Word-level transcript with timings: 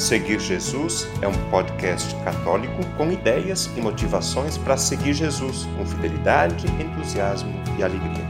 Seguir 0.00 0.40
Jesus 0.40 1.06
é 1.20 1.28
um 1.28 1.50
podcast 1.50 2.14
católico 2.24 2.82
com 2.96 3.12
ideias 3.12 3.66
e 3.76 3.82
motivações 3.82 4.56
para 4.56 4.78
seguir 4.78 5.12
Jesus 5.12 5.66
com 5.76 5.84
fidelidade, 5.84 6.66
entusiasmo 6.82 7.52
e 7.78 7.82
alegria. 7.82 8.24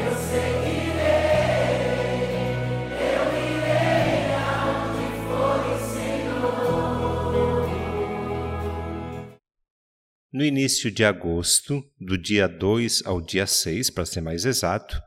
Eu 0.00 0.16
seguirei, 0.16 1.02
eu 3.02 3.36
irei 3.36 5.12
for. 5.28 5.60
No 10.32 10.42
início 10.42 10.90
de 10.90 11.04
agosto, 11.04 11.84
do 12.00 12.16
dia 12.16 12.48
2 12.48 13.02
ao 13.04 13.20
dia 13.20 13.46
6, 13.46 13.90
para 13.90 14.06
ser 14.06 14.22
mais 14.22 14.46
exato, 14.46 14.98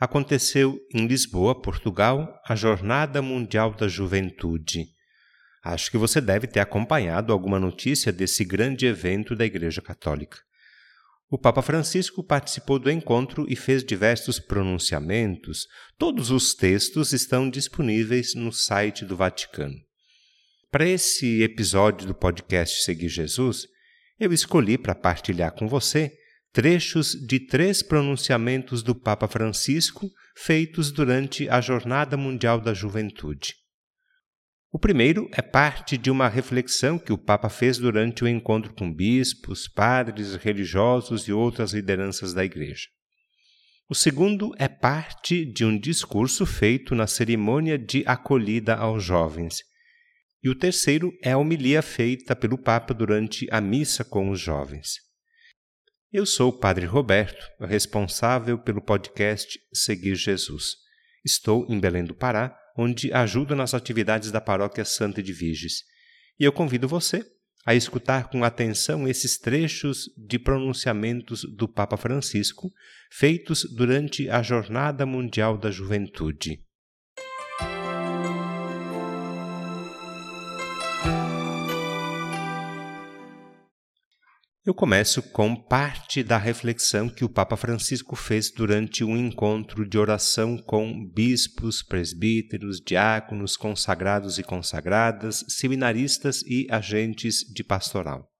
aconteceu 0.00 0.80
em 0.94 1.06
Lisboa, 1.06 1.60
Portugal, 1.60 2.40
a 2.48 2.56
Jornada 2.56 3.20
Mundial 3.20 3.74
da 3.74 3.86
Juventude. 3.86 4.86
Acho 5.62 5.90
que 5.90 5.98
você 5.98 6.22
deve 6.22 6.46
ter 6.46 6.60
acompanhado 6.60 7.34
alguma 7.34 7.60
notícia 7.60 8.10
desse 8.10 8.42
grande 8.42 8.86
evento 8.86 9.36
da 9.36 9.44
Igreja 9.44 9.82
Católica. 9.82 10.38
O 11.30 11.36
Papa 11.36 11.60
Francisco 11.60 12.24
participou 12.24 12.78
do 12.78 12.90
encontro 12.90 13.44
e 13.46 13.54
fez 13.54 13.84
diversos 13.84 14.40
pronunciamentos. 14.40 15.66
Todos 15.98 16.30
os 16.30 16.54
textos 16.54 17.12
estão 17.12 17.50
disponíveis 17.50 18.34
no 18.34 18.50
site 18.50 19.04
do 19.04 19.16
Vaticano. 19.16 19.76
Para 20.70 20.88
esse 20.88 21.42
episódio 21.42 22.06
do 22.06 22.14
podcast 22.14 22.82
Seguir 22.82 23.08
Jesus, 23.10 23.66
eu 24.18 24.32
escolhi 24.32 24.78
para 24.78 24.94
partilhar 24.94 25.52
com 25.52 25.68
você 25.68 26.10
trechos 26.52 27.12
de 27.12 27.38
três 27.38 27.82
pronunciamentos 27.82 28.82
do 28.82 28.94
Papa 28.94 29.28
Francisco 29.28 30.10
feitos 30.36 30.90
durante 30.90 31.48
a 31.48 31.60
Jornada 31.60 32.16
Mundial 32.16 32.60
da 32.60 32.74
Juventude. 32.74 33.54
O 34.72 34.78
primeiro 34.78 35.28
é 35.32 35.42
parte 35.42 35.96
de 35.96 36.10
uma 36.10 36.28
reflexão 36.28 36.98
que 36.98 37.12
o 37.12 37.18
Papa 37.18 37.48
fez 37.48 37.78
durante 37.78 38.22
o 38.22 38.28
encontro 38.28 38.72
com 38.72 38.92
bispos, 38.92 39.68
padres, 39.68 40.36
religiosos 40.36 41.26
e 41.26 41.32
outras 41.32 41.72
lideranças 41.72 42.32
da 42.32 42.44
Igreja. 42.44 42.86
O 43.88 43.94
segundo 43.94 44.52
é 44.56 44.68
parte 44.68 45.44
de 45.44 45.64
um 45.64 45.76
discurso 45.76 46.46
feito 46.46 46.94
na 46.94 47.08
cerimônia 47.08 47.76
de 47.76 48.04
acolhida 48.06 48.76
aos 48.76 49.02
jovens. 49.02 49.58
E 50.42 50.48
o 50.48 50.54
terceiro 50.54 51.12
é 51.22 51.32
a 51.32 51.38
homilia 51.38 51.82
feita 51.82 52.36
pelo 52.36 52.56
Papa 52.56 52.94
durante 52.94 53.48
a 53.50 53.60
missa 53.60 54.04
com 54.04 54.30
os 54.30 54.40
jovens. 54.40 55.09
Eu 56.12 56.26
sou 56.26 56.48
o 56.48 56.52
Padre 56.52 56.86
Roberto, 56.86 57.46
responsável 57.60 58.58
pelo 58.58 58.82
podcast 58.82 59.60
Seguir 59.72 60.16
Jesus. 60.16 60.74
Estou 61.24 61.64
em 61.68 61.78
Belém 61.78 62.02
do 62.02 62.16
Pará, 62.16 62.52
onde 62.76 63.12
ajudo 63.12 63.54
nas 63.54 63.74
atividades 63.74 64.32
da 64.32 64.40
Paróquia 64.40 64.84
Santa 64.84 65.22
de 65.22 65.32
Viges. 65.32 65.84
E 66.36 66.42
eu 66.42 66.50
convido 66.50 66.88
você 66.88 67.24
a 67.64 67.76
escutar 67.76 68.28
com 68.28 68.42
atenção 68.42 69.06
esses 69.06 69.38
trechos 69.38 70.10
de 70.16 70.36
pronunciamentos 70.36 71.44
do 71.44 71.68
Papa 71.68 71.96
Francisco 71.96 72.72
feitos 73.12 73.64
durante 73.72 74.28
a 74.28 74.42
Jornada 74.42 75.06
Mundial 75.06 75.56
da 75.56 75.70
Juventude. 75.70 76.60
Eu 84.70 84.74
começo 84.74 85.20
com 85.20 85.56
parte 85.56 86.22
da 86.22 86.38
reflexão 86.38 87.08
que 87.08 87.24
o 87.24 87.28
Papa 87.28 87.56
Francisco 87.56 88.14
fez 88.14 88.52
durante 88.52 89.02
um 89.02 89.16
encontro 89.16 89.84
de 89.84 89.98
oração 89.98 90.56
com 90.56 91.04
bispos, 91.12 91.82
presbíteros, 91.82 92.80
diáconos, 92.80 93.56
consagrados 93.56 94.38
e 94.38 94.44
consagradas, 94.44 95.44
seminaristas 95.48 96.42
e 96.42 96.68
agentes 96.70 97.40
de 97.52 97.64
pastoral. 97.64 98.30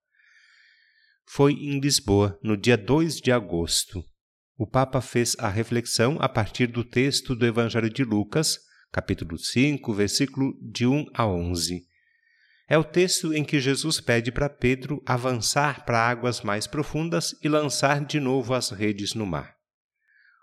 Foi 1.27 1.53
em 1.53 1.81
Lisboa, 1.81 2.39
no 2.45 2.57
dia 2.57 2.79
2 2.79 3.17
de 3.17 3.33
agosto. 3.33 4.01
O 4.57 4.69
Papa 4.69 5.01
fez 5.01 5.35
a 5.37 5.49
reflexão 5.49 6.17
a 6.21 6.29
partir 6.29 6.69
do 6.69 6.85
texto 6.85 7.35
do 7.35 7.45
Evangelho 7.45 7.91
de 7.91 8.05
Lucas, 8.05 8.57
capítulo 8.93 9.37
5, 9.37 9.93
versículo 9.93 10.55
de 10.63 10.87
1 10.87 11.07
a 11.13 11.27
11 11.27 11.90
é 12.71 12.79
o 12.79 12.85
texto 12.85 13.35
em 13.35 13.43
que 13.45 13.59
Jesus 13.59 14.01
pede 14.01 14.31
para 14.31 14.49
Pedro 14.49 15.03
avançar 15.05 15.85
para 15.85 16.09
águas 16.09 16.41
mais 16.43 16.69
profundas 16.69 17.35
e 17.43 17.49
lançar 17.49 18.05
de 18.05 18.21
novo 18.21 18.55
as 18.55 18.71
redes 18.71 19.13
no 19.13 19.27
mar. 19.27 19.57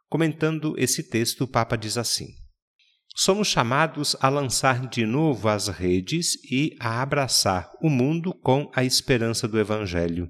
Comentando 0.10 0.76
esse 0.78 1.10
texto, 1.10 1.46
o 1.46 1.48
Papa 1.48 1.78
diz 1.78 1.98
assim: 1.98 2.28
Somos 3.16 3.48
chamados 3.48 4.14
a 4.20 4.28
lançar 4.28 4.88
de 4.90 5.06
novo 5.06 5.48
as 5.48 5.70
redes 5.70 6.36
e 6.52 6.76
a 6.82 7.02
abraçar 7.02 7.72
o 7.82 7.90
mundo 7.90 8.34
com 8.34 8.70
a 8.76 8.84
esperança 8.84 9.48
do 9.48 9.58
Evangelho. 9.58 10.30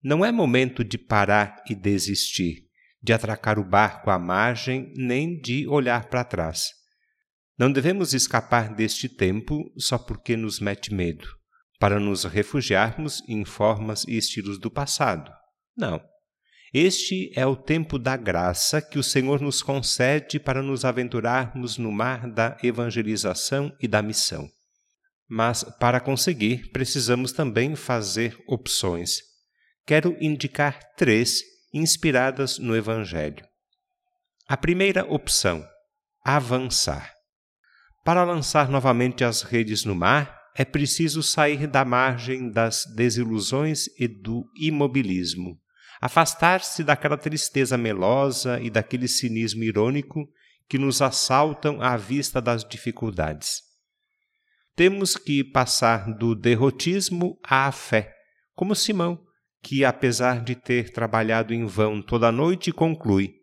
Não 0.00 0.24
é 0.24 0.30
momento 0.30 0.84
de 0.84 0.96
parar 0.96 1.60
e 1.68 1.74
desistir, 1.74 2.68
de 3.02 3.12
atracar 3.12 3.58
o 3.58 3.64
barco 3.64 4.10
à 4.10 4.18
margem, 4.18 4.92
nem 4.96 5.40
de 5.40 5.66
olhar 5.66 6.08
para 6.08 6.22
trás. 6.22 6.70
Não 7.58 7.72
devemos 7.72 8.12
escapar 8.12 8.74
deste 8.74 9.08
tempo 9.08 9.72
só 9.78 9.96
porque 9.96 10.36
nos 10.36 10.60
mete 10.60 10.92
medo, 10.92 11.26
para 11.78 11.98
nos 11.98 12.24
refugiarmos 12.24 13.22
em 13.26 13.44
formas 13.44 14.04
e 14.04 14.16
estilos 14.16 14.58
do 14.58 14.70
passado. 14.70 15.32
Não. 15.76 16.00
Este 16.74 17.32
é 17.34 17.46
o 17.46 17.56
tempo 17.56 17.98
da 17.98 18.16
graça 18.16 18.82
que 18.82 18.98
o 18.98 19.02
Senhor 19.02 19.40
nos 19.40 19.62
concede 19.62 20.38
para 20.38 20.62
nos 20.62 20.84
aventurarmos 20.84 21.78
no 21.78 21.90
mar 21.90 22.30
da 22.30 22.58
evangelização 22.62 23.74
e 23.80 23.88
da 23.88 24.02
missão. 24.02 24.46
Mas, 25.28 25.64
para 25.80 25.98
conseguir, 25.98 26.70
precisamos 26.72 27.32
também 27.32 27.74
fazer 27.74 28.36
opções. 28.46 29.20
Quero 29.86 30.16
indicar 30.20 30.78
três 30.96 31.40
inspiradas 31.72 32.58
no 32.58 32.76
Evangelho. 32.76 33.44
A 34.46 34.56
primeira 34.56 35.04
opção: 35.10 35.66
avançar. 36.24 37.15
Para 38.06 38.22
lançar 38.22 38.68
novamente 38.68 39.24
as 39.24 39.42
redes 39.42 39.84
no 39.84 39.92
mar, 39.92 40.40
é 40.54 40.64
preciso 40.64 41.24
sair 41.24 41.66
da 41.66 41.84
margem 41.84 42.48
das 42.48 42.84
desilusões 42.94 43.86
e 43.98 44.06
do 44.06 44.48
imobilismo, 44.54 45.58
afastar-se 46.00 46.84
daquela 46.84 47.16
tristeza 47.16 47.76
melosa 47.76 48.60
e 48.60 48.70
daquele 48.70 49.08
cinismo 49.08 49.64
irônico 49.64 50.24
que 50.68 50.78
nos 50.78 51.02
assaltam 51.02 51.82
à 51.82 51.96
vista 51.96 52.40
das 52.40 52.62
dificuldades. 52.64 53.60
Temos 54.76 55.16
que 55.16 55.42
passar 55.42 56.14
do 56.14 56.36
derrotismo 56.36 57.36
à 57.42 57.72
fé, 57.72 58.14
como 58.54 58.76
Simão, 58.76 59.18
que, 59.60 59.84
apesar 59.84 60.44
de 60.44 60.54
ter 60.54 60.92
trabalhado 60.92 61.52
em 61.52 61.66
vão 61.66 62.00
toda 62.00 62.28
a 62.28 62.32
noite, 62.32 62.70
conclui: 62.70 63.34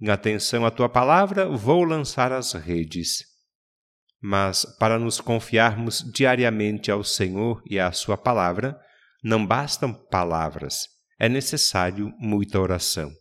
Em 0.00 0.08
atenção 0.08 0.64
à 0.64 0.70
tua 0.70 0.88
palavra, 0.88 1.46
vou 1.46 1.84
lançar 1.84 2.32
as 2.32 2.54
redes 2.54 3.30
mas 4.22 4.64
para 4.78 4.98
nos 4.98 5.20
confiarmos 5.20 6.00
diariamente 6.12 6.90
ao 6.90 7.02
Senhor 7.02 7.60
e 7.68 7.80
à 7.80 7.90
Sua 7.90 8.16
palavra, 8.16 8.78
não 9.22 9.44
bastam 9.44 9.92
palavras, 9.92 10.86
é 11.18 11.28
necessário 11.28 12.12
muita 12.18 12.60
oração. 12.60 13.12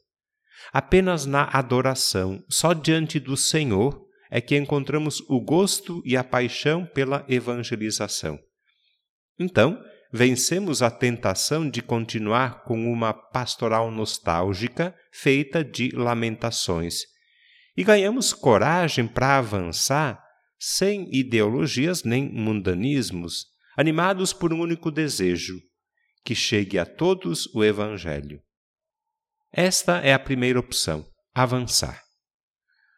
Apenas 0.72 1.26
na 1.26 1.44
adoração, 1.52 2.44
só 2.48 2.74
diante 2.74 3.20
do 3.20 3.36
Senhor, 3.36 4.00
é 4.30 4.40
que 4.40 4.56
encontramos 4.56 5.20
o 5.28 5.42
gosto 5.42 6.02
e 6.06 6.16
a 6.16 6.24
paixão 6.24 6.86
pela 6.86 7.26
evangelização. 7.28 8.40
Então, 9.40 9.82
vencemos 10.14 10.82
a 10.82 10.92
tentação 10.92 11.70
de 11.70 11.82
continuar 11.82 12.64
com 12.64 12.92
uma 12.92 13.12
pastoral 13.14 13.90
nostálgica 13.90 14.96
feita 15.12 15.64
de 15.64 15.90
lamentações 15.94 17.02
e 17.76 17.84
ganhamos 17.84 18.34
coragem 18.34 19.08
para 19.08 19.38
avançar 19.38 20.22
sem 20.64 21.10
ideologias 21.12 22.04
nem 22.04 22.32
mundanismos, 22.32 23.48
animados 23.76 24.32
por 24.32 24.54
um 24.54 24.62
único 24.62 24.92
desejo: 24.92 25.60
que 26.24 26.36
chegue 26.36 26.78
a 26.78 26.86
todos 26.86 27.48
o 27.56 27.64
Evangelho. 27.64 28.40
Esta 29.52 29.98
é 30.02 30.14
a 30.14 30.20
primeira 30.20 30.60
opção, 30.60 31.04
avançar. 31.34 32.04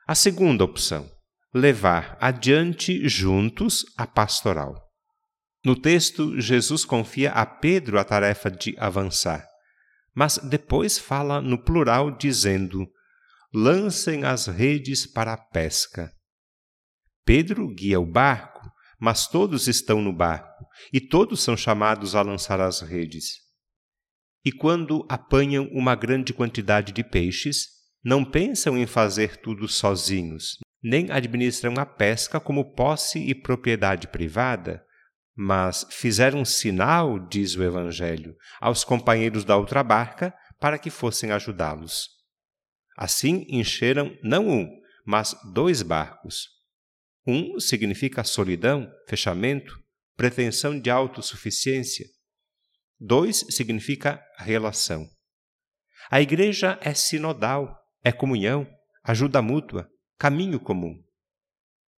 A 0.06 0.14
segunda 0.14 0.66
opção, 0.66 1.10
levar 1.54 2.18
adiante 2.20 3.08
juntos 3.08 3.86
a 3.98 4.06
pastoral. 4.06 4.76
No 5.64 5.74
texto, 5.74 6.38
Jesus 6.42 6.84
confia 6.84 7.32
a 7.32 7.46
Pedro 7.46 7.98
a 7.98 8.04
tarefa 8.04 8.52
de 8.52 8.76
avançar, 8.78 9.48
mas 10.14 10.38
depois 10.38 11.00
fala 11.00 11.42
no 11.42 11.58
plural, 11.58 12.12
dizendo: 12.12 12.86
lancem 13.54 14.26
as 14.26 14.48
redes 14.48 15.08
para 15.08 15.32
a 15.32 15.38
pesca. 15.38 16.12
Pedro 17.26 17.74
guia 17.74 18.00
o 18.00 18.06
barco, 18.06 18.62
mas 19.00 19.28
todos 19.28 19.68
estão 19.68 20.02
no 20.02 20.14
barco 20.14 20.66
e 20.92 21.00
todos 21.00 21.42
são 21.42 21.56
chamados 21.56 22.16
a 22.16 22.22
lançar 22.22 22.60
as 22.60 22.82
redes. 22.82 23.44
E 24.46 24.52
quando 24.52 25.06
apanham 25.10 25.70
uma 25.72 25.96
grande 25.96 26.34
quantidade 26.34 26.92
de 26.92 27.04
peixes, 27.04 27.68
não 28.04 28.26
pensam 28.26 28.78
em 28.78 28.86
fazer 28.86 29.38
tudo 29.38 29.68
sozinhos, 29.70 30.58
nem 30.84 31.10
administram 31.10 31.76
a 31.78 31.86
pesca 31.86 32.40
como 32.40 32.76
posse 32.76 33.20
e 33.20 33.34
propriedade 33.34 34.08
privada, 34.08 34.84
mas 35.36 35.88
fizeram 35.90 36.44
sinal, 36.44 37.18
diz 37.28 37.56
o 37.56 37.64
Evangelho, 37.64 38.36
aos 38.60 38.84
companheiros 38.84 39.46
da 39.46 39.56
outra 39.56 39.82
barca 39.82 40.34
para 40.60 40.78
que 40.78 40.90
fossem 40.90 41.32
ajudá-los. 41.32 42.10
Assim 42.98 43.46
encheram 43.50 44.16
não 44.22 44.48
um, 44.48 44.70
mas 45.06 45.36
dois 45.54 45.82
barcos. 45.82 46.50
Um 47.26 47.60
significa 47.60 48.24
solidão, 48.24 48.92
fechamento, 49.08 49.82
pretensão 50.16 50.80
de 50.80 50.90
autossuficiência. 50.90 52.06
Dois 53.00 53.46
significa 53.50 54.22
relação. 54.38 55.08
A 56.12 56.22
igreja 56.22 56.78
é 56.82 56.94
sinodal, 56.94 57.78
é 58.04 58.12
comunhão, 58.12 58.68
ajuda 59.04 59.42
mútua, 59.42 59.90
caminho 60.18 60.60
comum. 60.60 61.02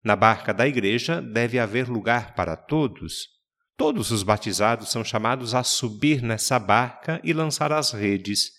Na 0.03 0.15
barca 0.15 0.53
da 0.53 0.69
igreja 0.69 1.23
deve 1.23 1.59
haver 1.59 1.89
lugar 1.89 2.35
para 2.35 2.57
todos. 2.57 3.29
Todos 3.77 4.11
os 4.11 4.23
batizados 4.23 4.91
são 4.91 5.03
chamados 5.03 5.55
a 5.55 5.65
subir 5.65 6.23
nessa 6.23 6.59
barca 6.59 7.21
e 7.25 7.33
lançar 7.33 7.73
as 7.73 7.93
redes, 7.93 8.51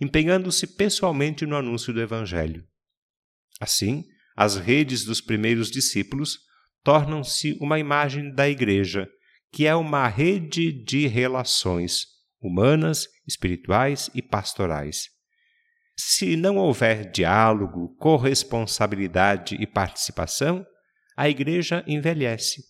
empenhando-se 0.00 0.76
pessoalmente 0.76 1.44
no 1.44 1.56
anúncio 1.56 1.92
do 1.92 2.00
Evangelho. 2.00 2.64
Assim, 3.60 4.04
as 4.34 4.56
redes 4.56 5.04
dos 5.04 5.20
primeiros 5.20 5.70
discípulos 5.70 6.38
tornam-se 6.82 7.56
uma 7.60 7.78
imagem 7.78 8.34
da 8.34 8.48
igreja, 8.48 9.08
que 9.52 9.66
é 9.66 9.74
uma 9.74 10.08
rede 10.08 10.72
de 10.84 11.06
relações 11.06 12.06
humanas, 12.40 13.08
espirituais 13.26 14.10
e 14.14 14.20
pastorais. 14.20 15.08
Se 15.96 16.36
não 16.36 16.56
houver 16.56 17.10
diálogo, 17.10 17.96
corresponsabilidade 17.96 19.56
e 19.60 19.66
participação, 19.66 20.66
a 21.16 21.28
igreja 21.28 21.84
envelhece. 21.86 22.62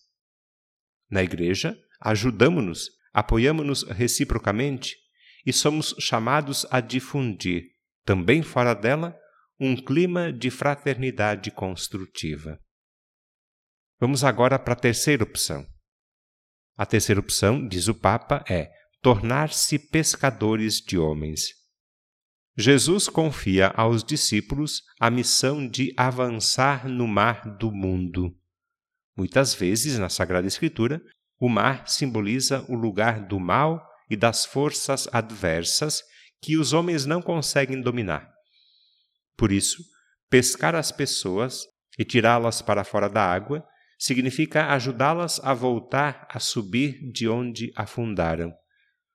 Na 1.11 1.23
igreja, 1.23 1.77
ajudamos-nos, 2.01 2.91
apoiamos-nos 3.13 3.83
reciprocamente 3.85 4.95
e 5.47 5.53
somos 5.53 5.95
chamados 5.99 6.67
a 6.71 6.81
difundir, 6.81 7.65
também 8.05 8.43
fora 8.43 8.75
dela, 8.75 9.17
um 9.59 9.77
clima 9.77 10.33
de 10.33 10.51
fraternidade 10.51 11.51
construtiva. 11.51 12.59
Vamos 14.01 14.25
agora 14.25 14.59
para 14.59 14.73
a 14.73 14.77
terceira 14.77 15.23
opção. 15.23 15.65
A 16.77 16.85
terceira 16.85 17.21
opção, 17.21 17.67
diz 17.67 17.87
o 17.87 17.95
Papa, 17.95 18.45
é 18.49 18.71
tornar-se 19.01 19.79
pescadores 19.79 20.79
de 20.79 20.99
homens. 20.99 21.51
Jesus 22.57 23.09
confia 23.09 23.69
aos 23.69 24.03
discípulos 24.03 24.83
a 25.01 25.09
missão 25.11 25.69
de 25.69 25.93
avançar 25.97 26.89
no 26.89 27.07
mar 27.07 27.57
do 27.57 27.71
mundo. 27.71 28.37
Muitas 29.17 29.55
vezes, 29.55 29.99
na 29.99 30.09
Sagrada 30.09 30.49
Escritura, 30.49 31.01
o 31.39 31.49
mar 31.49 31.89
simboliza 31.89 32.65
o 32.69 32.75
lugar 32.75 33.25
do 33.25 33.39
mal 33.39 33.81
e 34.11 34.17
das 34.17 34.45
forças 34.45 35.09
adversas 35.13 36.03
que 36.43 36.57
os 36.57 36.73
homens 36.73 37.07
não 37.07 37.23
conseguem 37.23 37.81
dominar. 37.81 38.34
Por 39.37 39.53
isso, 39.53 39.83
pescar 40.29 40.75
as 40.75 40.93
pessoas 40.93 41.65
e 41.99 42.05
tirá-las 42.05 42.63
para 42.63 42.85
fora 42.85 43.09
da 43.09 43.25
água 43.25 43.67
significa 43.99 44.73
ajudá-las 44.73 45.41
a 45.43 45.55
voltar 45.55 46.27
a 46.31 46.39
subir 46.39 46.99
de 47.13 47.29
onde 47.29 47.73
afundaram, 47.77 48.53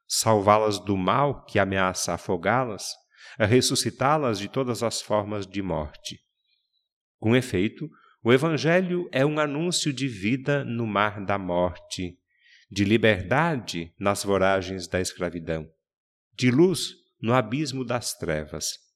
salvá-las 0.08 0.80
do 0.80 0.98
mal 0.98 1.46
que 1.46 1.60
ameaça 1.60 2.14
afogá-las, 2.14 2.94
a 3.38 3.46
ressuscitá-las 3.46 4.40
de 4.40 4.48
todas 4.48 4.82
as 4.82 5.02
formas 5.02 5.46
de 5.46 5.62
morte. 5.62 6.20
Com 7.20 7.36
efeito, 7.36 7.90
o 8.24 8.34
Evangelho 8.34 9.08
é 9.12 9.26
um 9.26 9.40
anúncio 9.40 9.94
de 9.94 10.08
vida 10.08 10.64
no 10.64 10.88
mar 10.88 11.24
da 11.24 11.38
morte, 11.38 12.18
de 12.70 12.84
liberdade 12.84 13.94
nas 14.00 14.24
voragens 14.24 14.88
da 14.88 15.00
escravidão, 15.00 15.70
de 16.34 16.52
luz 16.52 16.94
no 17.22 17.34
abismo 17.34 17.84
das 17.86 18.14
trevas. 18.14 18.89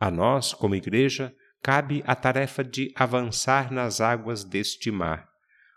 A 0.00 0.10
nós, 0.10 0.54
como 0.54 0.74
Igreja, 0.74 1.34
cabe 1.62 2.02
a 2.06 2.16
tarefa 2.16 2.64
de 2.64 2.90
avançar 2.96 3.70
nas 3.70 4.00
águas 4.00 4.42
deste 4.42 4.90
mar, 4.90 5.28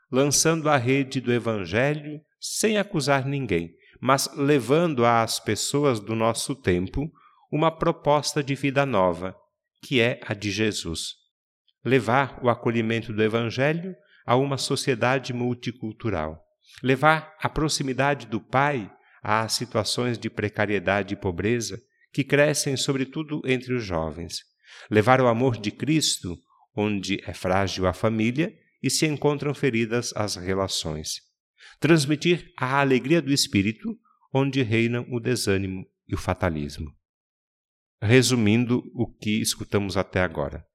lançando 0.09 0.69
a 0.69 0.77
rede 0.77 1.19
do 1.19 1.33
Evangelho 1.33 2.21
sem 2.39 2.77
acusar 2.77 3.25
ninguém, 3.25 3.75
mas 3.99 4.29
levando 4.35 5.05
às 5.05 5.41
pessoas 5.41 5.99
do 5.99 6.15
nosso 6.15 6.55
tempo 6.55 7.11
uma 7.51 7.69
proposta 7.69 8.41
de 8.41 8.55
vida 8.55 8.85
nova, 8.85 9.35
que 9.81 9.99
é 9.99 10.21
a 10.25 10.33
de 10.33 10.51
Jesus. 10.51 11.15
Levar 11.83 12.39
o 12.41 12.49
acolhimento 12.49 13.11
do 13.11 13.21
Evangelho 13.21 13.93
a 14.25 14.37
uma 14.37 14.57
sociedade 14.57 15.33
multicultural. 15.33 16.41
Levar 16.81 17.35
a 17.41 17.49
proximidade 17.49 18.25
do 18.27 18.39
Pai 18.39 18.89
às 19.21 19.51
situações 19.51 20.17
de 20.17 20.29
precariedade 20.29 21.13
e 21.13 21.17
pobreza 21.17 21.77
que 22.13 22.23
crescem, 22.23 22.77
sobretudo, 22.77 23.41
entre 23.43 23.73
os 23.73 23.83
jovens. 23.83 24.43
Levar 24.89 25.19
o 25.19 25.27
amor 25.27 25.57
de 25.57 25.71
Cristo 25.71 26.37
onde 26.75 27.21
é 27.25 27.33
frágil 27.33 27.87
a 27.87 27.93
família 27.93 28.55
e 28.81 28.89
se 28.89 29.05
encontram 29.05 29.53
feridas 29.53 30.13
as 30.15 30.35
relações. 30.35 31.21
Transmitir 31.79 32.51
a 32.57 32.79
alegria 32.79 33.21
do 33.21 33.31
espírito 33.31 33.97
onde 34.33 34.61
reinam 34.61 35.05
o 35.09 35.19
desânimo 35.19 35.85
e 36.07 36.15
o 36.15 36.17
fatalismo. 36.17 36.91
Resumindo 38.01 38.83
o 38.93 39.07
que 39.07 39.39
escutamos 39.39 39.95
até 39.95 40.21
agora. 40.21 40.65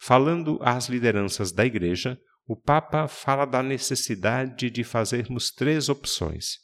Falando 0.00 0.58
às 0.62 0.88
lideranças 0.88 1.52
da 1.52 1.64
Igreja, 1.64 2.20
o 2.46 2.56
Papa 2.56 3.08
fala 3.08 3.44
da 3.44 3.62
necessidade 3.62 4.70
de 4.70 4.84
fazermos 4.84 5.50
três 5.50 5.88
opções. 5.88 6.58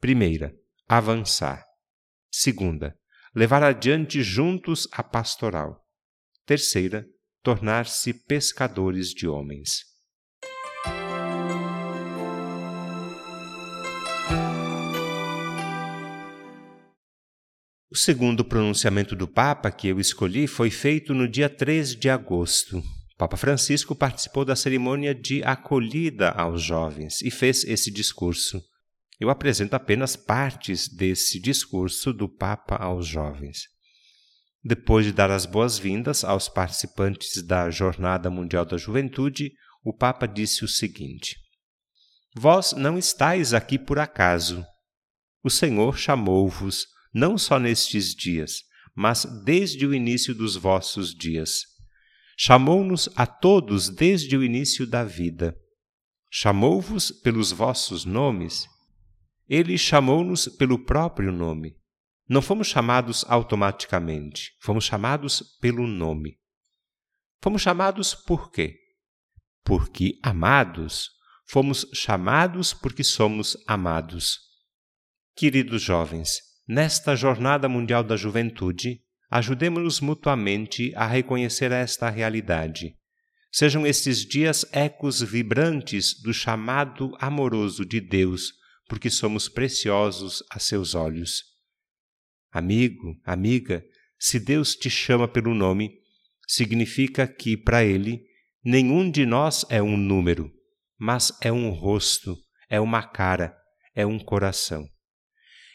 Primeira, 0.00 0.54
avançar. 0.88 1.64
Segunda, 2.30 2.97
levar 3.38 3.62
adiante 3.62 4.20
juntos 4.20 4.88
a 4.90 5.00
pastoral. 5.00 5.80
Terceira, 6.44 7.06
tornar-se 7.40 8.12
pescadores 8.12 9.10
de 9.10 9.28
homens. 9.28 9.84
O 17.88 17.94
segundo 17.96 18.44
pronunciamento 18.44 19.14
do 19.14 19.28
Papa 19.28 19.70
que 19.70 19.86
eu 19.86 20.00
escolhi 20.00 20.48
foi 20.48 20.68
feito 20.68 21.14
no 21.14 21.28
dia 21.28 21.48
3 21.48 21.94
de 21.94 22.10
agosto. 22.10 22.82
Papa 23.16 23.36
Francisco 23.36 23.94
participou 23.94 24.44
da 24.44 24.56
cerimônia 24.56 25.14
de 25.14 25.44
acolhida 25.44 26.30
aos 26.30 26.60
jovens 26.60 27.22
e 27.22 27.30
fez 27.30 27.62
esse 27.62 27.88
discurso. 27.88 28.60
Eu 29.18 29.30
apresento 29.30 29.74
apenas 29.74 30.14
partes 30.16 30.88
desse 30.88 31.40
discurso 31.40 32.12
do 32.12 32.28
Papa 32.28 32.76
aos 32.76 33.06
jovens. 33.06 33.62
Depois 34.62 35.06
de 35.06 35.12
dar 35.12 35.30
as 35.30 35.46
boas-vindas 35.46 36.24
aos 36.24 36.48
participantes 36.48 37.42
da 37.42 37.70
Jornada 37.70 38.30
Mundial 38.30 38.64
da 38.64 38.76
Juventude, 38.76 39.52
o 39.84 39.92
Papa 39.92 40.26
disse 40.26 40.64
o 40.64 40.68
seguinte: 40.68 41.36
Vós 42.34 42.72
não 42.72 42.98
estáis 42.98 43.54
aqui 43.54 43.78
por 43.78 43.98
acaso. 43.98 44.64
O 45.42 45.50
Senhor 45.50 45.96
chamou-vos 45.96 46.86
não 47.12 47.38
só 47.38 47.58
nestes 47.58 48.14
dias, 48.14 48.62
mas 48.94 49.24
desde 49.44 49.86
o 49.86 49.94
início 49.94 50.34
dos 50.34 50.56
vossos 50.56 51.14
dias. 51.14 51.62
Chamou-nos 52.36 53.08
a 53.16 53.26
todos 53.26 53.88
desde 53.88 54.36
o 54.36 54.44
início 54.44 54.86
da 54.86 55.02
vida. 55.02 55.56
Chamou-vos 56.30 57.10
pelos 57.10 57.50
vossos 57.50 58.04
nomes. 58.04 58.66
Ele 59.48 59.78
chamou-nos 59.78 60.46
pelo 60.46 60.84
próprio 60.84 61.32
nome. 61.32 61.76
Não 62.28 62.42
fomos 62.42 62.66
chamados 62.66 63.24
automaticamente, 63.26 64.52
fomos 64.60 64.84
chamados 64.84 65.56
pelo 65.60 65.86
nome. 65.86 66.38
Fomos 67.42 67.62
chamados 67.62 68.14
por 68.14 68.50
quê? 68.50 68.76
Porque 69.64 70.18
amados, 70.22 71.10
fomos 71.46 71.86
chamados 71.94 72.74
porque 72.74 73.02
somos 73.02 73.56
amados. 73.66 74.38
Queridos 75.34 75.80
jovens, 75.80 76.40
nesta 76.68 77.16
Jornada 77.16 77.68
Mundial 77.68 78.04
da 78.04 78.16
Juventude, 78.16 79.00
ajudemos-nos 79.30 80.00
mutuamente 80.00 80.92
a 80.94 81.06
reconhecer 81.06 81.72
esta 81.72 82.10
realidade. 82.10 82.96
Sejam 83.50 83.86
estes 83.86 84.26
dias 84.26 84.66
ecos 84.72 85.22
vibrantes 85.22 86.20
do 86.22 86.34
chamado 86.34 87.16
amoroso 87.18 87.86
de 87.86 88.00
Deus, 88.00 88.57
porque 88.88 89.10
somos 89.10 89.48
preciosos 89.48 90.42
a 90.50 90.58
seus 90.58 90.94
olhos. 90.94 91.44
Amigo, 92.50 93.14
amiga, 93.24 93.84
se 94.18 94.40
Deus 94.40 94.74
te 94.74 94.88
chama 94.88 95.28
pelo 95.28 95.54
nome, 95.54 95.92
significa 96.46 97.28
que, 97.28 97.56
para 97.56 97.84
Ele, 97.84 98.24
nenhum 98.64 99.10
de 99.10 99.26
nós 99.26 99.66
é 99.68 99.82
um 99.82 99.96
número, 99.96 100.50
mas 100.98 101.30
é 101.42 101.52
um 101.52 101.70
rosto, 101.70 102.36
é 102.68 102.80
uma 102.80 103.02
cara, 103.02 103.54
é 103.94 104.06
um 104.06 104.18
coração. 104.18 104.88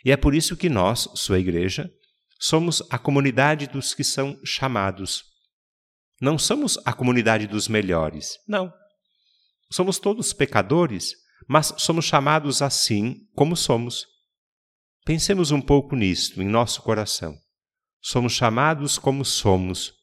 E 0.04 0.12
é 0.12 0.18
por 0.18 0.34
isso 0.34 0.58
que 0.58 0.68
nós, 0.68 1.08
sua 1.16 1.40
igreja, 1.40 1.90
somos 2.40 2.82
a 2.90 2.98
comunidade 2.98 3.68
dos 3.68 3.94
que 3.94 4.04
são 4.04 4.38
chamados. 4.44 5.24
Não 6.20 6.38
somos 6.38 6.78
a 6.86 6.92
comunidade 6.92 7.48
dos 7.48 7.68
melhores. 7.68 8.38
Não. 8.48 8.74
Somos 9.72 10.00
todos 10.00 10.34
pecadores, 10.34 11.14
mas 11.48 11.74
somos 11.78 12.06
chamados 12.06 12.62
assim 12.62 13.18
como 13.36 13.56
somos. 13.56 14.06
Pensemos 15.06 15.52
um 15.52 15.62
pouco 15.62 15.96
nisto 15.96 16.42
em 16.42 16.48
nosso 16.48 16.82
coração. 16.82 17.36
Somos 18.02 18.34
chamados 18.34 18.98
como 18.98 19.24
somos, 19.24 19.94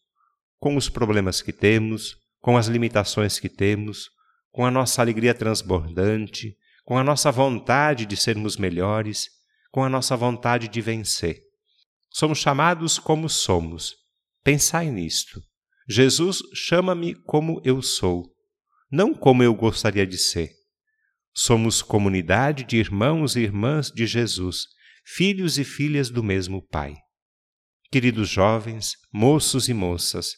com 0.59 0.76
os 0.76 0.88
problemas 0.88 1.40
que 1.42 1.52
temos, 1.52 2.16
com 2.40 2.56
as 2.56 2.66
limitações 2.66 3.38
que 3.38 3.49
temos, 3.49 4.11
com 4.50 4.64
a 4.64 4.70
nossa 4.70 5.00
alegria 5.00 5.35
transbordante, 5.35 6.56
com 6.85 6.99
a 6.99 7.04
nossa 7.04 7.30
vontade 7.30 8.06
de 8.06 8.16
sermos 8.16 8.56
melhores, 8.56 9.28
com 9.70 9.85
a 9.85 9.88
nossa 9.88 10.16
vontade 10.16 10.68
de 10.68 10.80
vencer. 10.80 11.40
Somos 12.11 12.38
chamados 12.38 12.99
como 12.99 13.28
somos. 13.28 13.94
Pensai 14.42 14.90
nisto. 14.90 15.40
Jesus 15.88 16.38
chama-me 16.54 17.14
como 17.14 17.61
eu 17.64 17.82
sou, 17.82 18.30
não 18.90 19.14
como 19.14 19.42
eu 19.42 19.54
gostaria 19.54 20.06
de 20.06 20.18
ser. 20.18 20.60
Somos 21.32 21.82
comunidade 21.82 22.64
de 22.64 22.76
irmãos 22.76 23.37
e 23.37 23.40
irmãs 23.40 23.90
de 23.90 24.06
Jesus, 24.06 24.66
filhos 25.04 25.58
e 25.58 25.64
filhas 25.64 26.10
do 26.10 26.22
mesmo 26.22 26.66
Pai. 26.66 26.94
Queridos 27.90 28.28
jovens, 28.28 28.92
moços 29.12 29.68
e 29.68 29.75
moças, 29.75 30.32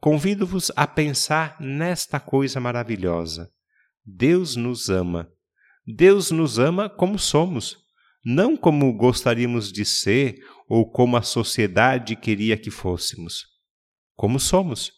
convido-vos 0.00 0.70
a 0.76 0.86
pensar 0.86 1.56
nesta 1.60 2.20
coisa 2.20 2.60
maravilhosa. 2.60 3.50
Deus 4.04 4.56
nos 4.56 4.88
ama. 4.88 5.28
Deus 5.86 6.30
nos 6.30 6.58
ama 6.58 6.88
como 6.88 7.18
somos, 7.18 7.76
não 8.24 8.56
como 8.56 8.92
gostaríamos 8.92 9.70
de 9.70 9.84
ser 9.84 10.36
ou 10.68 10.90
como 10.90 11.16
a 11.16 11.22
sociedade 11.22 12.16
queria 12.16 12.56
que 12.56 12.70
fôssemos 12.70 13.54
como 14.16 14.38
somos. 14.38 14.92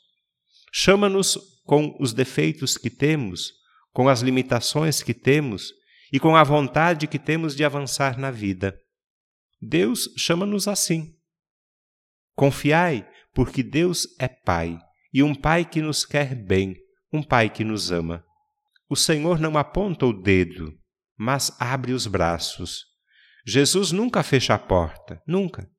Chama-nos 0.73 1.39
com 1.65 1.97
os 2.01 2.13
defeitos 2.13 2.77
que 2.77 2.91
temos, 2.91 3.53
com 3.97 4.11
as 4.11 4.21
limitações 4.21 5.03
que 5.03 5.15
temos 5.15 5.73
e 6.13 6.21
com 6.21 6.37
a 6.37 6.45
vontade 6.45 7.07
que 7.07 7.19
temos 7.19 7.57
de 7.57 7.65
avançar 7.65 8.19
na 8.19 8.31
vida. 8.31 8.79
Deus 9.59 10.11
chama-nos 10.19 10.69
assim. 10.69 11.15
Confiai, 12.35 13.09
porque 13.33 13.63
Deus 13.63 14.07
é 14.19 14.29
Pai, 14.29 14.79
e 15.15 15.23
um 15.23 15.35
Pai 15.35 15.65
que 15.65 15.81
nos 15.81 16.05
quer 16.05 16.35
bem, 16.35 16.77
um 17.11 17.23
Pai 17.23 17.49
que 17.49 17.65
nos 17.65 17.91
ama. 17.91 18.23
O 18.87 18.95
Senhor 18.95 19.39
não 19.39 19.57
aponta 19.57 20.05
o 20.05 20.13
dedo, 20.13 20.79
mas 21.17 21.51
abre 21.59 21.95
os 21.95 22.07
braços. 22.07 22.85
Jesus 23.47 23.93
nunca 23.93 24.23
fecha 24.23 24.53
a 24.53 24.59
porta, 24.59 25.23
nunca, 25.27 25.71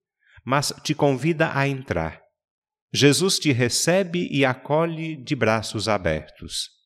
mas 0.43 0.73
te 0.83 0.95
convida 0.95 1.55
a 1.55 1.67
entrar. 1.67 2.19
Jesus 2.91 3.37
te 3.37 3.51
recebe 3.51 4.27
e 4.31 4.43
acolhe 4.43 5.15
de 5.23 5.35
braços 5.35 5.87
abertos. 5.87 6.76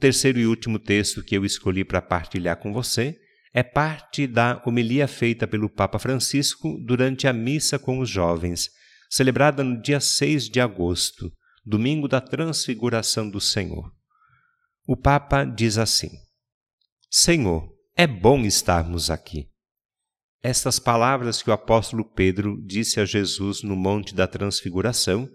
Terceiro 0.00 0.38
e 0.38 0.46
último 0.46 0.78
texto 0.78 1.22
que 1.22 1.36
eu 1.36 1.44
escolhi 1.44 1.84
para 1.84 2.00
partilhar 2.00 2.56
com 2.56 2.72
você 2.72 3.16
é 3.52 3.62
parte 3.62 4.26
da 4.26 4.62
homilia 4.64 5.06
feita 5.06 5.46
pelo 5.46 5.68
Papa 5.68 5.98
Francisco 5.98 6.78
durante 6.84 7.26
a 7.26 7.32
missa 7.32 7.78
com 7.78 7.98
os 7.98 8.08
jovens, 8.08 8.70
celebrada 9.10 9.62
no 9.62 9.80
dia 9.80 10.00
6 10.00 10.48
de 10.48 10.60
agosto, 10.60 11.30
domingo 11.64 12.08
da 12.08 12.20
Transfiguração 12.20 13.28
do 13.28 13.40
Senhor. 13.40 13.92
O 14.86 14.96
Papa 14.96 15.44
diz 15.44 15.78
assim: 15.78 16.10
Senhor, 17.10 17.68
é 17.96 18.06
bom 18.06 18.40
estarmos 18.40 19.10
aqui. 19.10 19.48
Estas 20.42 20.78
palavras 20.78 21.42
que 21.42 21.50
o 21.50 21.52
apóstolo 21.52 22.04
Pedro 22.04 22.56
disse 22.64 22.98
a 22.98 23.04
Jesus 23.04 23.62
no 23.62 23.76
Monte 23.76 24.14
da 24.14 24.26
Transfiguração, 24.26 25.28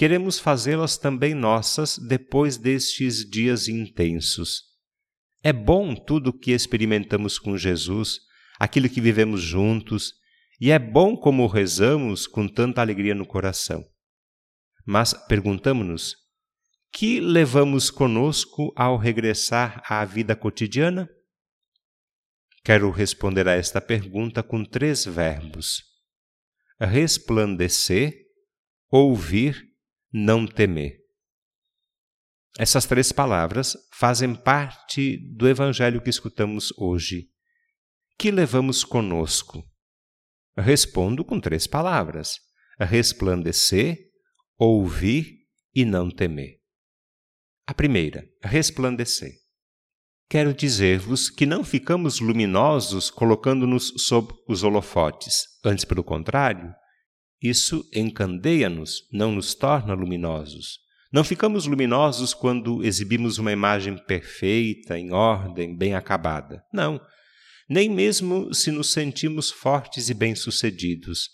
queremos 0.00 0.38
fazê-las 0.38 0.96
também 0.96 1.34
nossas 1.34 1.98
depois 1.98 2.56
destes 2.56 3.22
dias 3.28 3.68
intensos. 3.68 4.62
É 5.42 5.52
bom 5.52 5.94
tudo 5.94 6.30
o 6.30 6.32
que 6.32 6.52
experimentamos 6.52 7.38
com 7.38 7.54
Jesus, 7.54 8.18
aquilo 8.58 8.88
que 8.88 8.98
vivemos 8.98 9.42
juntos, 9.42 10.14
e 10.58 10.70
é 10.70 10.78
bom 10.78 11.14
como 11.14 11.46
rezamos 11.46 12.26
com 12.26 12.48
tanta 12.48 12.80
alegria 12.80 13.14
no 13.14 13.26
coração. 13.26 13.84
Mas 14.86 15.12
perguntamos-nos: 15.12 16.16
que 16.90 17.20
levamos 17.20 17.90
conosco 17.90 18.72
ao 18.74 18.96
regressar 18.96 19.82
à 19.86 20.02
vida 20.06 20.34
cotidiana? 20.34 21.10
Quero 22.64 22.90
responder 22.90 23.46
a 23.46 23.52
esta 23.52 23.82
pergunta 23.82 24.42
com 24.42 24.64
três 24.64 25.04
verbos: 25.04 25.82
resplandecer, 26.80 28.14
ouvir, 28.90 29.69
não 30.12 30.46
temer. 30.46 30.98
Essas 32.58 32.84
três 32.84 33.12
palavras 33.12 33.76
fazem 33.92 34.34
parte 34.34 35.16
do 35.36 35.48
evangelho 35.48 36.02
que 36.02 36.10
escutamos 36.10 36.72
hoje. 36.76 37.28
Que 38.18 38.30
levamos 38.30 38.84
conosco? 38.84 39.64
Respondo 40.56 41.24
com 41.24 41.40
três 41.40 41.66
palavras: 41.66 42.38
resplandecer, 42.78 43.98
ouvir 44.58 45.46
e 45.74 45.84
não 45.84 46.10
temer. 46.10 46.58
A 47.66 47.72
primeira, 47.72 48.28
resplandecer. 48.42 49.32
Quero 50.28 50.52
dizer-vos 50.52 51.30
que 51.30 51.46
não 51.46 51.64
ficamos 51.64 52.20
luminosos 52.20 53.10
colocando-nos 53.10 53.92
sob 53.96 54.32
os 54.48 54.62
holofotes. 54.62 55.44
Antes, 55.64 55.84
pelo 55.84 56.04
contrário, 56.04 56.72
isso 57.42 57.88
encandeia-nos, 57.94 59.08
não 59.12 59.32
nos 59.32 59.54
torna 59.54 59.94
luminosos. 59.94 60.78
Não 61.12 61.24
ficamos 61.24 61.66
luminosos 61.66 62.32
quando 62.32 62.84
exibimos 62.84 63.38
uma 63.38 63.50
imagem 63.50 63.96
perfeita, 63.96 64.98
em 64.98 65.12
ordem, 65.12 65.76
bem 65.76 65.94
acabada. 65.94 66.62
Não. 66.72 67.00
Nem 67.68 67.88
mesmo 67.88 68.52
se 68.54 68.70
nos 68.70 68.92
sentimos 68.92 69.50
fortes 69.50 70.08
e 70.08 70.14
bem-sucedidos. 70.14 71.28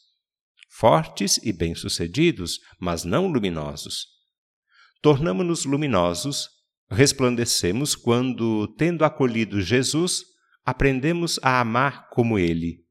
Fortes 0.71 1.39
e 1.43 1.53
bem-sucedidos, 1.53 2.59
mas 2.81 3.05
não 3.05 3.27
luminosos. 3.27 4.07
Tornamos-nos 5.03 5.65
luminosos 5.65 6.49
resplandecemos 6.91 7.95
quando, 7.95 8.69
tendo 8.77 9.05
acolhido 9.05 9.61
Jesus, 9.61 10.25
aprendemos 10.65 11.39
a 11.43 11.61
amar 11.61 12.09
como 12.11 12.39
Ele. 12.39 12.85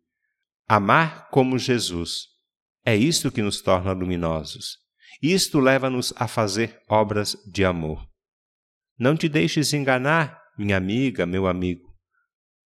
Amar 0.67 1.29
como 1.29 1.57
Jesus. 1.57 2.27
É 2.85 2.95
isto 2.95 3.31
que 3.31 3.41
nos 3.41 3.61
torna 3.61 3.91
luminosos. 3.91 4.77
Isto 5.19 5.59
leva-nos 5.59 6.13
a 6.15 6.27
fazer 6.27 6.79
obras 6.87 7.35
de 7.51 7.65
amor. 7.65 8.07
Não 8.97 9.17
te 9.17 9.27
deixes 9.27 9.73
enganar, 9.73 10.39
minha 10.55 10.77
amiga, 10.77 11.25
meu 11.25 11.47
amigo. 11.47 11.95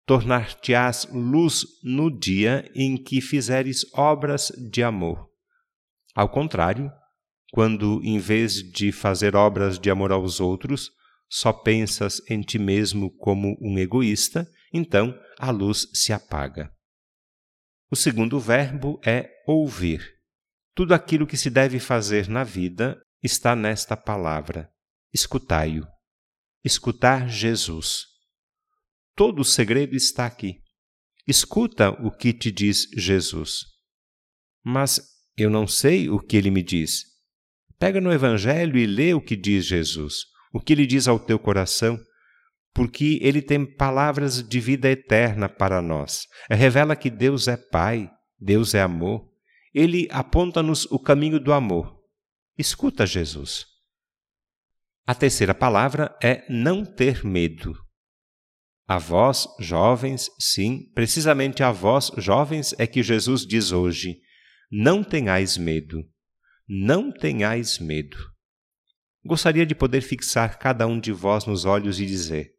Tornar-te-ás 0.07 1.07
luz 1.11 1.65
no 1.83 2.09
dia 2.09 2.67
em 2.73 2.97
que 2.97 3.21
fizeres 3.21 3.85
obras 3.93 4.51
de 4.71 4.81
amor. 4.81 5.29
Ao 6.15 6.27
contrário, 6.27 6.91
quando, 7.51 8.01
em 8.03 8.17
vez 8.17 8.55
de 8.55 8.91
fazer 8.91 9.35
obras 9.35 9.77
de 9.77 9.91
amor 9.91 10.11
aos 10.11 10.39
outros, 10.39 10.89
só 11.29 11.53
pensas 11.53 12.21
em 12.29 12.41
ti 12.41 12.57
mesmo 12.57 13.15
como 13.17 13.55
um 13.61 13.77
egoísta, 13.77 14.49
então 14.73 15.17
a 15.37 15.51
luz 15.51 15.87
se 15.93 16.11
apaga. 16.11 16.71
O 17.91 17.95
segundo 17.95 18.39
verbo 18.39 18.99
é 19.05 19.36
ouvir. 19.47 20.15
Tudo 20.75 20.93
aquilo 20.93 21.25
que 21.25 21.37
se 21.37 21.49
deve 21.49 21.79
fazer 21.79 22.27
na 22.27 22.43
vida 22.43 23.01
está 23.23 23.55
nesta 23.55 23.95
palavra. 23.95 24.69
Escutai-o. 25.13 25.87
Escutar 26.63 27.27
Jesus. 27.29 28.05
Todo 29.15 29.39
o 29.39 29.45
segredo 29.45 29.95
está 29.95 30.25
aqui. 30.25 30.61
Escuta 31.25 31.89
o 31.89 32.11
que 32.11 32.33
te 32.33 32.51
diz 32.51 32.87
Jesus. 32.95 33.61
Mas 34.63 35.01
eu 35.35 35.49
não 35.49 35.65
sei 35.65 36.09
o 36.09 36.19
que 36.19 36.37
ele 36.37 36.51
me 36.51 36.61
diz. 36.61 37.03
Pega 37.79 38.01
no 38.01 38.11
Evangelho 38.11 38.77
e 38.77 38.85
lê 38.85 39.13
o 39.13 39.21
que 39.21 39.35
diz 39.35 39.65
Jesus 39.65 40.25
o 40.57 40.59
que 40.59 40.73
ele 40.73 40.85
diz 40.85 41.07
ao 41.07 41.19
teu 41.19 41.37
coração, 41.37 41.99
porque 42.73 43.19
ele 43.21 43.41
tem 43.41 43.65
palavras 43.65 44.41
de 44.41 44.59
vida 44.59 44.89
eterna 44.89 45.49
para 45.49 45.81
nós. 45.81 46.25
Revela 46.49 46.95
que 46.95 47.09
Deus 47.09 47.47
é 47.47 47.57
Pai, 47.57 48.09
Deus 48.39 48.73
é 48.73 48.81
amor. 48.81 49.26
Ele 49.77 50.07
aponta-nos 50.09 50.85
o 50.85 50.97
caminho 50.97 51.39
do 51.39 51.53
amor. 51.53 52.01
Escuta 52.57 53.05
Jesus. 53.05 53.67
A 55.05 55.13
terceira 55.13 55.53
palavra 55.53 56.17
é 56.19 56.43
não 56.49 56.83
ter 56.83 57.23
medo. 57.23 57.77
A 58.87 58.97
vós, 58.97 59.47
jovens, 59.59 60.31
sim, 60.39 60.91
precisamente 60.95 61.61
a 61.61 61.71
vós, 61.71 62.09
jovens, 62.17 62.73
é 62.79 62.87
que 62.87 63.03
Jesus 63.03 63.45
diz 63.45 63.71
hoje: 63.71 64.19
não 64.71 65.03
tenhais 65.03 65.57
medo. 65.57 66.03
Não 66.67 67.11
tenhais 67.11 67.77
medo. 67.77 68.17
Gostaria 69.23 69.63
de 69.63 69.75
poder 69.75 70.01
fixar 70.01 70.57
cada 70.57 70.87
um 70.87 70.99
de 70.99 71.11
vós 71.11 71.45
nos 71.45 71.65
olhos 71.65 71.99
e 71.99 72.05
dizer: 72.07 72.55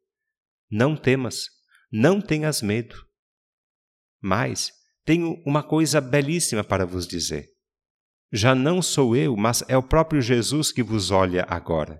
Não 0.70 0.96
temas, 0.96 1.46
não 1.90 2.20
tenhas 2.20 2.62
medo. 2.62 2.96
Mas 4.22 4.77
tenho 5.08 5.42
uma 5.46 5.62
coisa 5.62 6.02
belíssima 6.02 6.62
para 6.62 6.84
vos 6.84 7.06
dizer. 7.06 7.48
Já 8.30 8.54
não 8.54 8.82
sou 8.82 9.16
eu, 9.16 9.34
mas 9.38 9.64
é 9.66 9.74
o 9.74 9.82
próprio 9.82 10.20
Jesus 10.20 10.70
que 10.70 10.82
vos 10.82 11.10
olha 11.10 11.46
agora. 11.48 11.98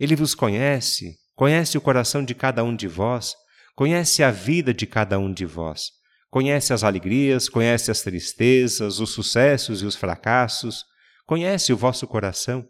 Ele 0.00 0.16
vos 0.16 0.34
conhece, 0.34 1.18
conhece 1.34 1.76
o 1.76 1.80
coração 1.82 2.24
de 2.24 2.34
cada 2.34 2.64
um 2.64 2.74
de 2.74 2.88
vós, 2.88 3.34
conhece 3.76 4.22
a 4.22 4.30
vida 4.30 4.72
de 4.72 4.86
cada 4.86 5.18
um 5.18 5.30
de 5.30 5.44
vós, 5.44 5.90
conhece 6.30 6.72
as 6.72 6.82
alegrias, 6.82 7.50
conhece 7.50 7.90
as 7.90 8.00
tristezas, 8.00 8.98
os 8.98 9.10
sucessos 9.10 9.82
e 9.82 9.84
os 9.84 9.94
fracassos, 9.94 10.86
conhece 11.26 11.70
o 11.70 11.76
vosso 11.76 12.06
coração. 12.06 12.66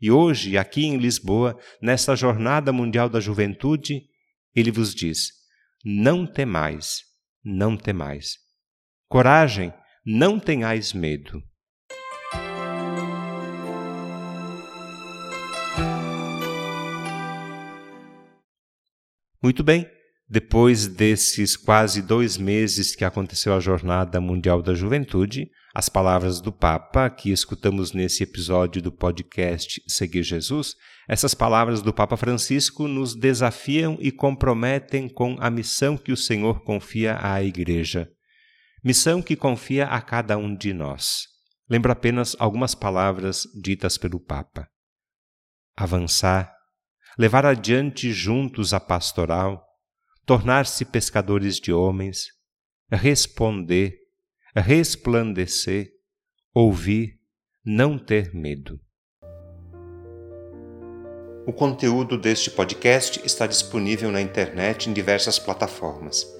E 0.00 0.10
hoje, 0.10 0.56
aqui 0.56 0.86
em 0.86 0.96
Lisboa, 0.96 1.60
nesta 1.82 2.16
Jornada 2.16 2.72
Mundial 2.72 3.10
da 3.10 3.20
Juventude, 3.20 4.00
ele 4.56 4.70
vos 4.70 4.94
diz: 4.94 5.28
Não 5.84 6.26
temais, 6.26 7.02
não 7.44 7.76
temais. 7.76 8.48
Coragem, 9.12 9.74
não 10.06 10.38
tenhais 10.38 10.92
medo. 10.92 11.42
Muito 19.42 19.64
bem, 19.64 19.90
depois 20.28 20.86
desses 20.86 21.56
quase 21.56 22.02
dois 22.02 22.36
meses 22.36 22.94
que 22.94 23.04
aconteceu 23.04 23.52
a 23.52 23.58
Jornada 23.58 24.20
Mundial 24.20 24.62
da 24.62 24.74
Juventude, 24.74 25.50
as 25.74 25.88
palavras 25.88 26.40
do 26.40 26.52
Papa 26.52 27.10
que 27.10 27.32
escutamos 27.32 27.92
nesse 27.92 28.22
episódio 28.22 28.80
do 28.80 28.92
podcast 28.92 29.82
Seguir 29.88 30.22
Jesus, 30.22 30.76
essas 31.08 31.34
palavras 31.34 31.82
do 31.82 31.92
Papa 31.92 32.16
Francisco 32.16 32.86
nos 32.86 33.16
desafiam 33.16 33.98
e 34.00 34.12
comprometem 34.12 35.08
com 35.08 35.34
a 35.40 35.50
missão 35.50 35.96
que 35.96 36.12
o 36.12 36.16
Senhor 36.16 36.62
confia 36.62 37.18
à 37.20 37.42
Igreja 37.42 38.08
missão 38.82 39.20
que 39.20 39.36
confia 39.36 39.86
a 39.86 40.00
cada 40.00 40.38
um 40.38 40.54
de 40.54 40.72
nós. 40.72 41.28
Lembro 41.68 41.92
apenas 41.92 42.34
algumas 42.38 42.74
palavras 42.74 43.46
ditas 43.60 43.96
pelo 43.98 44.18
Papa. 44.18 44.68
Avançar, 45.76 46.52
levar 47.18 47.46
adiante 47.46 48.12
juntos 48.12 48.74
a 48.74 48.80
pastoral, 48.80 49.64
tornar-se 50.24 50.84
pescadores 50.84 51.56
de 51.56 51.72
homens, 51.72 52.26
responder, 52.90 53.96
resplandecer, 54.54 55.90
ouvir, 56.54 57.20
não 57.64 57.98
ter 57.98 58.34
medo. 58.34 58.80
O 61.46 61.52
conteúdo 61.52 62.18
deste 62.18 62.50
podcast 62.50 63.20
está 63.24 63.46
disponível 63.46 64.10
na 64.10 64.20
internet 64.20 64.88
em 64.88 64.92
diversas 64.92 65.38
plataformas. 65.38 66.39